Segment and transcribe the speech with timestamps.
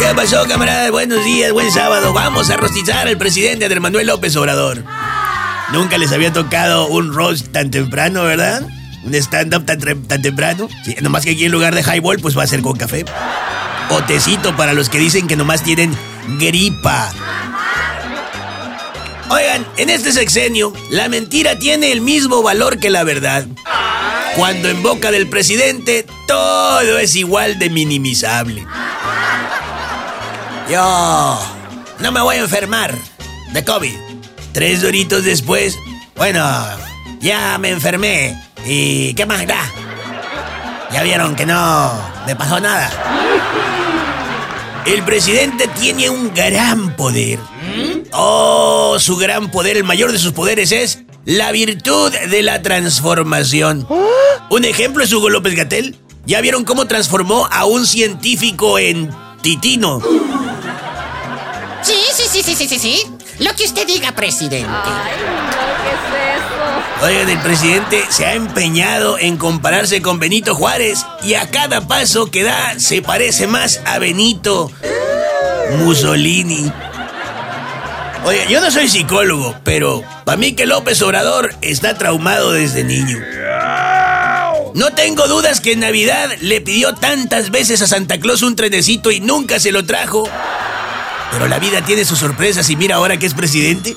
[0.00, 0.90] ¿Qué pasó, camaradas?
[0.90, 2.14] Buenos días, buen sábado.
[2.14, 4.82] Vamos a rostizar al presidente Andrés Manuel López Obrador.
[5.74, 8.66] Nunca les había tocado un roast tan temprano, ¿verdad?
[9.04, 10.70] Un stand-up tan, tan, temprano.
[11.02, 13.04] Nomás que aquí en lugar de highball, pues va a ser con café.
[13.90, 15.94] O tecito para los que dicen que nomás tienen
[16.38, 17.12] gripa.
[19.28, 23.44] Oigan, en este sexenio, la mentira tiene el mismo valor que la verdad.
[24.34, 28.66] Cuando en boca del presidente todo es igual de minimizable.
[30.70, 31.38] Yo
[31.98, 32.96] no me voy a enfermar
[33.52, 33.96] de COVID.
[34.52, 35.76] Tres doritos después,
[36.14, 36.48] bueno,
[37.20, 38.40] ya me enfermé.
[38.64, 39.60] ¿Y qué más da?
[40.92, 41.92] Ya vieron que no
[42.24, 42.88] me pasó nada.
[44.86, 47.40] El presidente tiene un gran poder.
[48.12, 53.88] Oh, su gran poder, el mayor de sus poderes es la virtud de la transformación.
[54.50, 55.98] Un ejemplo es Hugo López Gatel.
[56.26, 59.10] ¿Ya vieron cómo transformó a un científico en
[59.42, 60.00] titino?
[61.82, 63.06] Sí, sí, sí, sí, sí, sí, sí.
[63.38, 64.66] Lo que usted diga, presidente.
[64.66, 67.06] Ay, no, ¿qué es eso?
[67.06, 72.30] Oigan, el presidente se ha empeñado en compararse con Benito Juárez y a cada paso
[72.30, 74.70] que da se parece más a Benito
[75.78, 76.70] Mussolini.
[78.24, 83.18] Oye, yo no soy psicólogo, pero para mí que López Obrador está traumado desde niño.
[84.74, 89.10] No tengo dudas que en Navidad le pidió tantas veces a Santa Claus un trenecito
[89.10, 90.28] y nunca se lo trajo.
[91.32, 93.96] Pero la vida tiene sus sorpresas y mira ahora que es presidente.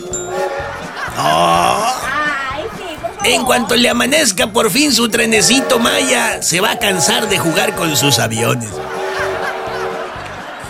[3.26, 7.76] En cuanto le amanezca por fin su trenecito Maya, se va a cansar de jugar
[7.76, 8.70] con sus aviones.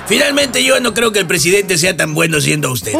[0.08, 2.94] Finalmente yo no creo que el presidente sea tan bueno siendo usted.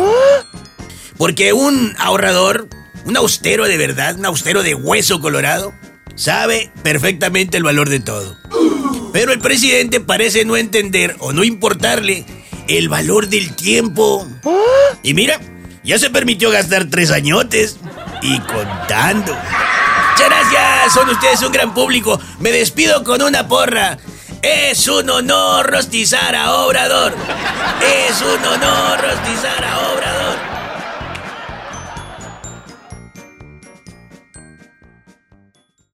[1.18, 2.68] Porque un ahorrador,
[3.06, 5.74] un austero de verdad, un austero de hueso colorado,
[6.16, 8.38] sabe perfectamente el valor de todo.
[9.12, 12.26] Pero el presidente parece no entender o no importarle
[12.68, 14.28] el valor del tiempo.
[15.02, 15.40] Y mira,
[15.84, 17.78] ya se permitió gastar tres añotes
[18.22, 19.36] y contando.
[20.12, 22.20] Muchas gracias, son ustedes un gran público.
[22.40, 23.98] Me despido con una porra.
[24.42, 27.14] Es un honor rostizar a Obrador.
[27.82, 29.94] Es un honor rostizar a